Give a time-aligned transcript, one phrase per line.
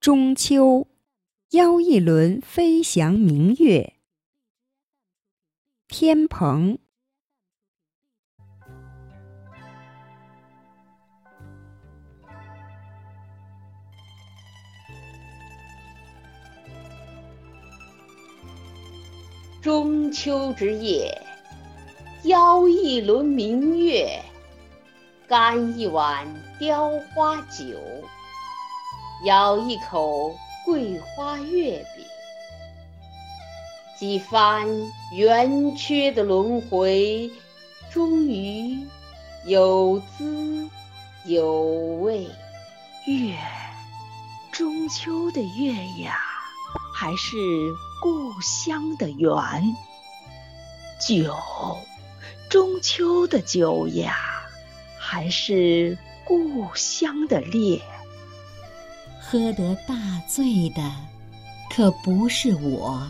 [0.00, 0.86] 中秋，
[1.50, 3.94] 邀一轮飞翔明月。
[5.88, 6.78] 天蓬。
[19.60, 21.20] 中秋之夜，
[22.22, 24.22] 邀一轮明月，
[25.26, 26.24] 干一碗
[26.60, 27.76] 雕花酒。
[29.24, 32.06] 咬一口桂花月饼，
[33.98, 34.68] 几番
[35.12, 37.28] 圆缺的轮回，
[37.90, 38.86] 终于
[39.44, 40.68] 有滋
[41.24, 41.62] 有
[42.00, 42.28] 味。
[43.06, 43.34] 月，
[44.52, 45.72] 中秋的月
[46.02, 46.16] 呀，
[46.94, 47.36] 还是
[48.00, 49.32] 故乡的圆。
[51.00, 51.34] 酒，
[52.48, 54.14] 中秋的酒呀，
[54.98, 57.80] 还是故乡的烈。
[59.30, 59.94] 喝得大
[60.26, 60.90] 醉的，
[61.70, 63.06] 可不是我，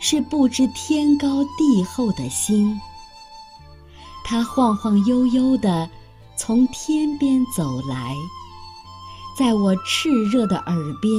[0.00, 2.80] 是不知天高地厚的星。
[4.24, 5.86] 它晃晃悠悠地
[6.34, 8.14] 从天边走来，
[9.38, 11.12] 在我炽热的耳边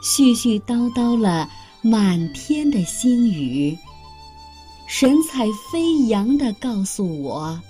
[0.00, 1.50] 絮絮叨叨了
[1.82, 3.76] 满天的星语，
[4.86, 7.60] 神采飞扬地告诉我：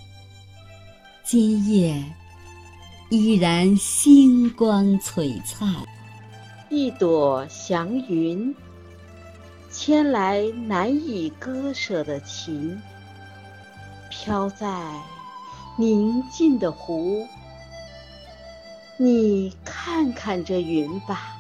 [1.25, 2.05] 今夜。
[3.11, 5.69] 依然星光璀璨，
[6.71, 8.55] 一朵祥云，
[9.71, 12.81] 牵来难以割舍的情，
[14.11, 14.91] 飘在
[15.77, 17.27] 宁静的湖。
[18.97, 21.37] 你看看这云吧，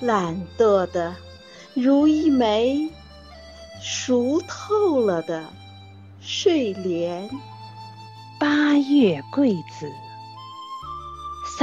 [0.00, 1.14] 懒惰的
[1.74, 2.88] 如一枚
[3.82, 5.44] 熟透了的
[6.20, 7.28] 睡莲。
[8.38, 9.90] 八月桂子。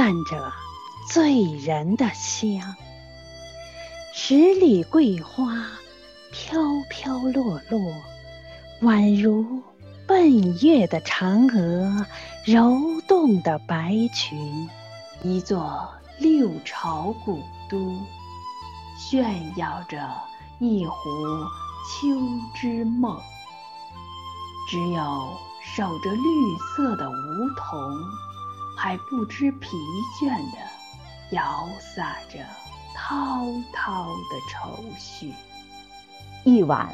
[0.00, 0.50] 散着
[1.12, 2.74] 醉人的香，
[4.14, 5.66] 十里桂花
[6.32, 7.78] 飘飘落落，
[8.80, 9.62] 宛如
[10.06, 12.06] 奔月的嫦娥
[12.46, 14.70] 柔动的白裙。
[15.22, 15.86] 一座
[16.18, 17.94] 六朝古都，
[18.96, 20.10] 炫耀着
[20.60, 20.94] 一壶
[21.84, 22.08] 秋
[22.54, 23.20] 之梦。
[24.70, 25.36] 只有
[25.76, 27.14] 守着绿色的梧
[27.54, 28.29] 桐。
[28.82, 29.76] 还不知疲
[30.18, 30.58] 倦地
[31.32, 32.38] 摇洒着
[32.96, 35.34] 滔滔的愁绪，
[36.44, 36.88] 一碗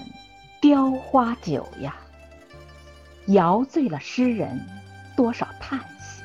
[0.60, 1.94] 雕花酒呀，
[3.26, 4.66] 摇醉了诗人
[5.14, 6.24] 多少叹息。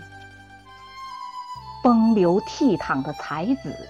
[1.83, 3.87] 风流倜傥的才子，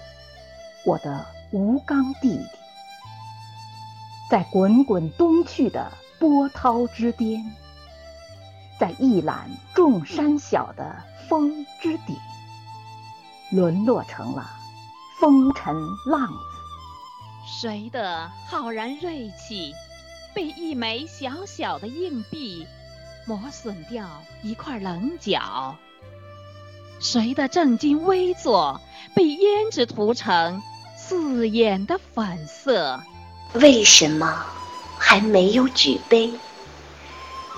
[0.84, 2.46] 我的吴刚弟弟，
[4.30, 7.42] 在滚滚东去的波涛之巅，
[8.78, 11.02] 在一览众山小的。
[11.32, 12.14] 风之顶，
[13.52, 14.50] 沦落成了
[15.18, 16.34] 风尘浪子。
[17.46, 19.72] 谁的浩然锐气，
[20.34, 22.66] 被一枚小小的硬币
[23.24, 24.06] 磨损掉
[24.42, 25.74] 一块棱角？
[27.00, 28.78] 谁的正襟危坐，
[29.14, 30.62] 被胭脂涂成
[30.98, 33.02] 刺眼的粉色？
[33.54, 34.44] 为什么
[34.98, 36.30] 还没有举杯？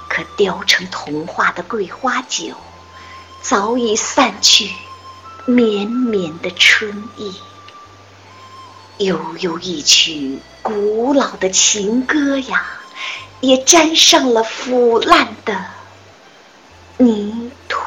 [0.08, 2.54] 可雕成童话的桂花酒。
[3.44, 4.70] 早已散去
[5.44, 7.30] 绵绵的春意，
[9.04, 12.64] 悠悠一曲古老的情歌呀，
[13.42, 15.62] 也沾上了腐烂的
[16.96, 17.78] 泥土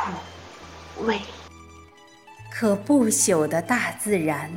[1.05, 1.19] 味。
[2.53, 4.51] 可不朽的大自然，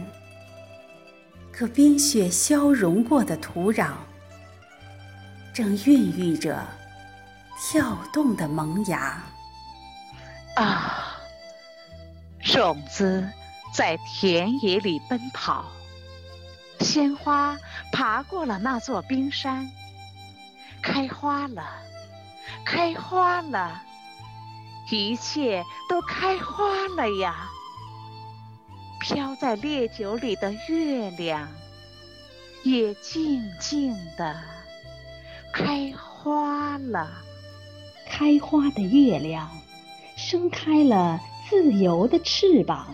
[1.50, 3.92] 可冰雪消融过的土壤，
[5.54, 6.62] 正孕育着
[7.58, 9.24] 跳动的萌芽。
[10.60, 11.16] 啊，
[12.44, 13.26] 种子
[13.72, 15.64] 在田野里奔跑，
[16.80, 17.56] 鲜花
[17.90, 19.70] 爬过了那座冰山，
[20.82, 21.64] 开花了，
[22.62, 23.80] 开花了，
[24.90, 27.48] 一切都开花了呀！
[29.00, 31.48] 飘在烈酒里的月亮，
[32.64, 34.38] 也静静的
[35.54, 37.10] 开花了。
[38.06, 39.50] 开花的月亮。
[40.30, 42.86] 伸开了自由的翅膀，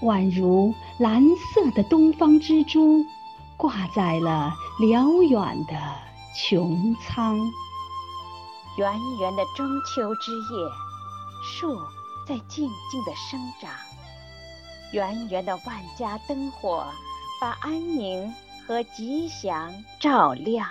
[0.00, 1.22] 宛如蓝
[1.52, 3.04] 色的东方之珠，
[3.58, 5.74] 挂在了辽远的
[6.34, 7.36] 穹苍。
[8.78, 8.90] 圆
[9.20, 10.70] 圆的中秋之夜，
[11.44, 11.76] 树
[12.26, 13.70] 在静静的生长，
[14.94, 16.86] 圆圆的万家灯火
[17.38, 18.34] 把安宁
[18.66, 20.66] 和吉祥照亮。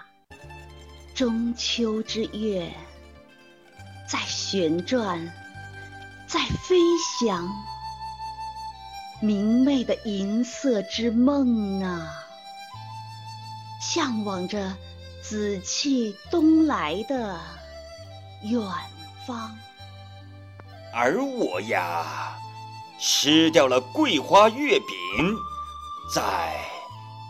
[1.13, 2.67] 中秋之月，
[4.09, 5.31] 在旋转。
[6.27, 6.75] 在飞
[7.19, 7.49] 翔，
[9.21, 12.13] 明媚的银色之梦啊，
[13.79, 14.73] 向往着
[15.23, 17.39] 紫气东来的
[18.43, 18.61] 远
[19.25, 19.57] 方。
[20.93, 22.37] 而我呀，
[22.99, 25.37] 吃掉了桂花月饼，
[26.13, 26.59] 再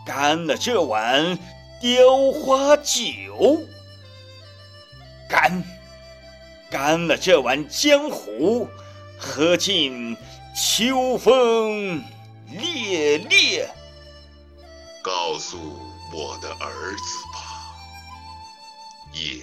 [0.04, 1.38] 干了这碗
[1.80, 3.60] 雕花酒，
[5.28, 5.62] 干，
[6.68, 8.66] 干了这碗江湖，
[9.18, 10.16] 何尽。
[10.60, 12.02] 秋风
[12.50, 13.72] 烈烈，
[15.04, 15.56] 告诉
[16.12, 17.38] 我的儿子吧。
[19.12, 19.40] 夜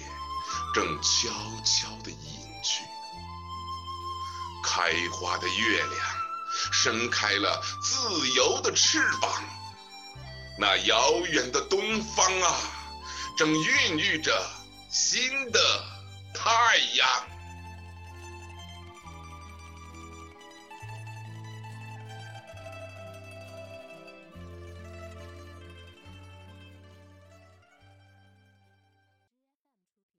[0.74, 1.30] 正悄
[1.64, 2.18] 悄地隐
[2.62, 2.84] 去，
[4.62, 5.92] 开花的月亮
[6.70, 9.42] 伸开了自由的翅膀。
[10.58, 12.60] 那遥远的东方啊，
[13.38, 14.46] 正孕育着
[14.90, 15.58] 新的
[16.34, 17.08] 太阳。